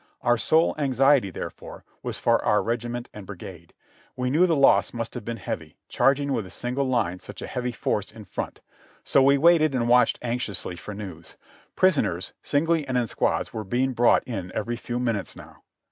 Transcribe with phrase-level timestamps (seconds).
[0.23, 3.71] Our sole anxiety, therefore, was for our regiment and brigade.
[4.15, 7.45] We knew the loss must have been heavy, charging with a single line such a
[7.45, 8.61] heavy force in front;
[9.03, 11.35] so we waited and watched anxiously for news.
[11.75, 15.61] Prisoners, singly and in squads, were being brought in every few minutes now.